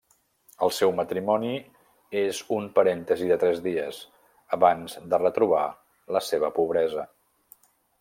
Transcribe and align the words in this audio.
El 0.67 0.71
seu 0.77 0.93
matrimoni 0.99 1.51
és 2.23 2.41
un 2.57 2.71
parèntesi 2.81 3.29
de 3.35 3.39
tres 3.45 3.63
dies, 3.69 4.03
abans 4.61 5.01
de 5.15 5.23
retrobar 5.27 5.65
la 6.19 6.27
seva 6.33 6.55
pobresa. 6.61 7.11